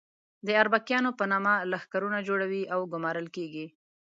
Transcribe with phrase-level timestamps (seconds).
[0.45, 3.65] د اربکیانو په نامه لښکرونه جوړوي او ګومارل کېږي.